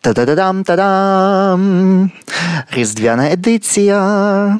Та-да-да-дам, 0.00 0.64
та-дам! 0.64 2.10
Різдвяна 2.70 3.30
едиція. 3.30 4.58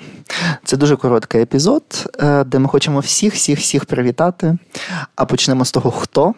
Це 0.65 0.77
дуже 0.77 0.97
короткий 0.97 1.43
епізод, 1.43 2.13
е, 2.19 2.45
де 2.45 2.59
ми 2.59 2.69
хочемо 2.69 3.01
всіх, 3.01 3.35
всіх, 3.35 3.59
всіх 3.59 3.85
привітати. 3.85 4.59
А 5.17 5.25
почнемо 5.25 5.65
з 5.65 5.71
того, 5.71 5.91
хто. 5.91 6.35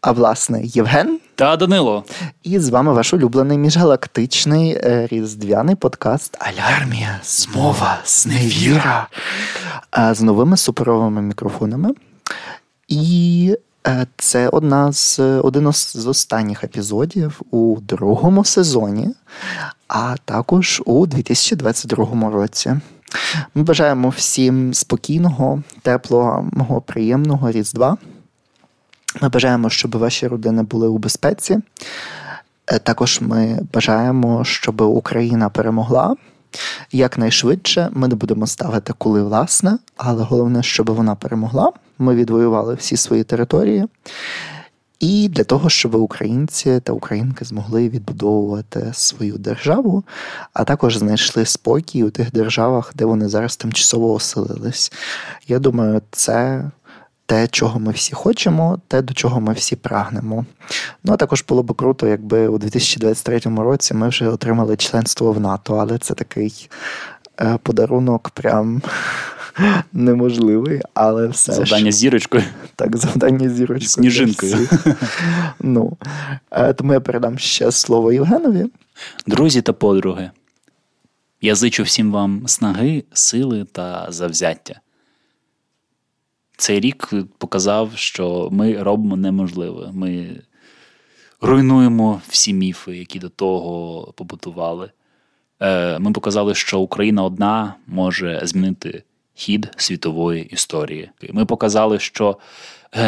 А 0.00 0.12
власне, 0.12 0.60
Євген 0.64 1.20
та 1.34 1.56
Данило. 1.56 2.04
І 2.42 2.58
з 2.58 2.68
вами 2.68 2.92
ваш 2.92 3.14
улюблений 3.14 3.58
міжгалактичний 3.58 4.72
е, 4.72 5.08
різдвяний 5.10 5.74
подкаст 5.74 6.36
Алярмія, 6.40 7.20
змова, 7.24 7.98
зневіра 8.04 9.08
е, 9.98 10.14
з 10.14 10.22
новими 10.22 10.56
суперовими 10.56 11.22
мікрофонами. 11.22 11.90
І 12.88 13.56
це 14.16 14.48
одна 14.48 14.92
з 14.92 15.18
один 15.20 15.72
з 15.72 16.06
останніх 16.06 16.64
епізодів 16.64 17.40
у 17.50 17.76
другому 17.80 18.44
сезоні, 18.44 19.08
а 19.88 20.16
також 20.24 20.82
у 20.86 21.06
2022 21.06 22.30
році. 22.30 22.76
Ми 23.54 23.62
бажаємо 23.62 24.08
всім 24.08 24.74
спокійного, 24.74 25.62
теплого, 25.82 26.82
приємного 26.86 27.50
Різдва. 27.50 27.96
Ми 29.20 29.28
бажаємо, 29.28 29.70
щоб 29.70 29.96
ваші 29.96 30.26
родини 30.26 30.62
були 30.62 30.88
у 30.88 30.98
безпеці. 30.98 31.58
Е, 32.66 32.78
також 32.78 33.20
ми 33.20 33.58
бажаємо, 33.72 34.44
щоб 34.44 34.80
Україна 34.80 35.48
перемогла. 35.48 36.16
Якнайшвидше 36.92 37.88
ми 37.92 38.08
не 38.08 38.14
будемо 38.14 38.46
ставити 38.46 38.92
коли 38.98 39.22
власне, 39.22 39.78
але 39.96 40.22
головне, 40.22 40.62
щоб 40.62 40.90
вона 40.90 41.14
перемогла. 41.14 41.72
Ми 41.98 42.14
відвоювали 42.14 42.74
всі 42.74 42.96
свої 42.96 43.24
території. 43.24 43.86
І 45.00 45.28
для 45.28 45.44
того, 45.44 45.68
щоб 45.68 45.94
українці 45.94 46.80
та 46.80 46.92
українки 46.92 47.44
змогли 47.44 47.88
відбудовувати 47.88 48.90
свою 48.92 49.38
державу, 49.38 50.04
а 50.52 50.64
також 50.64 50.96
знайшли 50.96 51.46
спокій 51.46 52.04
у 52.04 52.10
тих 52.10 52.32
державах, 52.32 52.92
де 52.94 53.04
вони 53.04 53.28
зараз 53.28 53.56
тимчасово 53.56 54.12
оселились. 54.12 54.92
Я 55.48 55.58
думаю, 55.58 56.02
це 56.10 56.64
те, 57.28 57.48
чого 57.48 57.80
ми 57.80 57.92
всі 57.92 58.14
хочемо, 58.14 58.78
те, 58.88 59.02
до 59.02 59.14
чого 59.14 59.40
ми 59.40 59.52
всі 59.52 59.76
прагнемо. 59.76 60.46
Ну 61.04 61.12
а 61.12 61.16
також 61.16 61.44
було 61.48 61.62
б 61.62 61.74
круто, 61.74 62.06
якби 62.06 62.48
у 62.48 62.58
2023 62.58 63.38
році 63.38 63.94
ми 63.94 64.08
вже 64.08 64.28
отримали 64.28 64.76
членство 64.76 65.32
в 65.32 65.40
НАТО, 65.40 65.76
але 65.76 65.98
це 65.98 66.14
такий 66.14 66.70
е, 67.40 67.58
подарунок 67.62 68.30
прям. 68.30 68.82
Неможливий, 69.92 70.80
але 70.94 71.28
все. 71.28 71.52
Завдання 71.52 71.90
ж. 71.90 71.96
зірочкою. 71.96 72.44
Так, 72.76 72.96
завдання 72.96 73.50
зірочкою. 73.50 73.88
Сніжинкою. 73.88 74.68
Ну, 75.60 75.96
е, 76.50 76.72
Тому 76.72 76.92
я 76.92 77.00
передам 77.00 77.38
ще 77.38 77.72
слово 77.72 78.12
Євгенові. 78.12 78.66
Друзі 79.26 79.62
та 79.62 79.72
подруги. 79.72 80.30
Я 81.40 81.54
зичу 81.54 81.82
всім 81.82 82.12
вам 82.12 82.42
снаги, 82.46 83.04
сили 83.12 83.66
та 83.72 84.06
завзяття. 84.08 84.80
Цей 86.60 86.80
рік 86.80 87.10
показав, 87.38 87.90
що 87.94 88.48
ми 88.52 88.82
робимо 88.82 89.16
неможливе. 89.16 89.90
Ми 89.92 90.40
руйнуємо 91.40 92.20
всі 92.28 92.54
міфи, 92.54 92.96
які 92.96 93.18
до 93.18 93.28
того 93.28 94.12
побутували. 94.12 94.90
Е, 95.60 95.98
ми 95.98 96.12
показали, 96.12 96.54
що 96.54 96.80
Україна 96.80 97.24
одна 97.24 97.74
може 97.86 98.40
змінити 98.42 99.02
хід 99.34 99.68
світової 99.76 100.44
історії. 100.44 101.10
Ми 101.32 101.44
показали, 101.44 101.98
що 101.98 102.36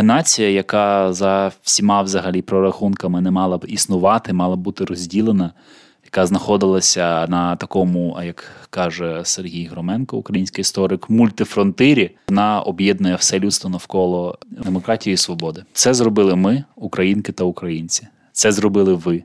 нація, 0.02 0.50
яка 0.50 1.12
за 1.12 1.52
всіма 1.62 2.02
взагалі 2.02 2.42
прорахунками 2.42 3.20
не 3.20 3.30
мала 3.30 3.58
б 3.58 3.64
існувати, 3.68 4.32
мала 4.32 4.56
б 4.56 4.58
бути 4.58 4.84
розділена 4.84 5.52
яка 6.12 6.26
знаходилася 6.26 7.26
на 7.28 7.56
такому, 7.56 8.18
як 8.24 8.44
каже 8.70 9.20
Сергій 9.24 9.64
Громенко, 9.64 10.16
український 10.16 10.62
історик, 10.62 11.10
мультифронтирі, 11.10 12.10
вона 12.28 12.60
об'єднує 12.60 13.14
все 13.14 13.38
людство 13.38 13.70
навколо 13.70 14.38
демократії 14.50 15.14
і 15.14 15.16
свободи. 15.16 15.64
Це 15.72 15.94
зробили 15.94 16.36
ми, 16.36 16.64
українки 16.76 17.32
та 17.32 17.44
українці. 17.44 18.08
Це 18.32 18.52
зробили 18.52 18.94
ви, 18.94 19.22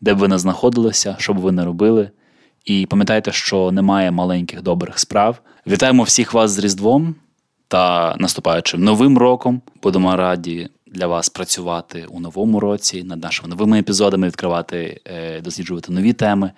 де 0.00 0.14
б 0.14 0.18
ви 0.18 0.28
не 0.28 0.38
знаходилися, 0.38 1.16
що 1.18 1.34
б 1.34 1.38
ви 1.38 1.52
не 1.52 1.64
робили. 1.64 2.10
І 2.64 2.86
пам'ятайте, 2.86 3.32
що 3.32 3.72
немає 3.72 4.10
маленьких 4.10 4.62
добрих 4.62 4.98
справ. 4.98 5.40
Вітаємо 5.66 6.02
всіх 6.02 6.34
вас 6.34 6.50
з 6.50 6.58
Різдвом 6.58 7.14
та 7.68 8.16
наступаючим 8.18 8.84
новим 8.84 9.18
роком. 9.18 9.60
Будемо 9.82 10.16
раді 10.16 10.68
для 10.92 11.06
вас 11.06 11.28
працювати 11.28 12.06
у 12.08 12.20
новому 12.20 12.60
році, 12.60 13.04
над 13.04 13.22
нашими 13.22 13.48
новими 13.48 13.78
епізодами, 13.78 14.26
відкривати, 14.26 15.00
е, 15.04 15.40
досліджувати 15.40 15.92
нові 15.92 16.12
теми. 16.12 16.50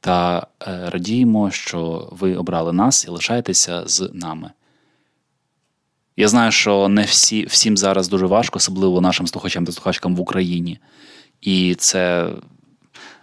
Та 0.00 0.46
е, 0.62 0.90
радіємо, 0.90 1.50
що 1.50 2.08
ви 2.12 2.36
обрали 2.36 2.72
нас 2.72 3.04
і 3.04 3.10
лишаєтеся 3.10 3.82
з 3.86 4.10
нами. 4.12 4.50
Я 6.16 6.28
знаю, 6.28 6.52
що 6.52 6.88
не 6.88 7.02
всі, 7.02 7.44
всім 7.44 7.76
зараз 7.76 8.08
дуже 8.08 8.26
важко, 8.26 8.56
особливо 8.56 9.00
нашим 9.00 9.26
слухачам 9.26 9.64
та 9.64 9.72
слухачкам 9.72 10.16
в 10.16 10.20
Україні. 10.20 10.78
І 11.40 11.74
це 11.74 12.30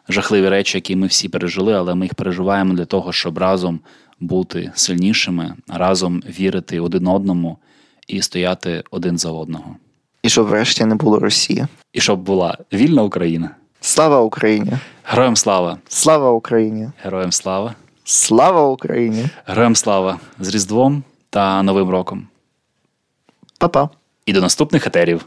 жахливі 0.09 0.49
речі, 0.49 0.77
які 0.77 0.95
ми 0.95 1.07
всі 1.07 1.29
пережили, 1.29 1.73
але 1.73 1.95
ми 1.95 2.05
їх 2.05 2.13
переживаємо 2.13 2.73
для 2.73 2.85
того, 2.85 3.11
щоб 3.11 3.37
разом 3.37 3.79
бути 4.19 4.71
сильнішими, 4.75 5.55
разом 5.67 6.19
вірити 6.39 6.79
один 6.79 7.07
одному 7.07 7.57
і 8.07 8.21
стояти 8.21 8.83
один 8.91 9.17
за 9.17 9.31
одного. 9.31 9.75
І 10.24 10.30
щоб 10.30 10.47
врешті 10.47 10.85
не 10.85 10.96
було 10.96 11.19
Росії. 11.19 11.68
І 11.94 12.02
щоб 12.02 12.19
була 12.19 12.57
вільна 12.74 13.03
Україна. 13.03 13.56
Слава 13.81 14.22
Україні! 14.22 14.72
Героям 15.03 15.35
слава! 15.35 15.78
Слава 15.88 16.31
Україні! 16.31 16.90
Героям 17.03 17.31
слава! 17.31 17.75
Слава 18.03 18.68
Україні! 18.68 19.30
Героям 19.46 19.75
слава 19.75 20.19
з 20.40 20.47
Різдвом 20.47 21.03
та 21.30 21.63
Новим 21.63 21.90
роком. 21.90 22.28
Па-па! 23.59 23.90
І 24.25 24.34
до 24.34 24.41
наступних 24.41 24.88
етерів! 24.88 25.25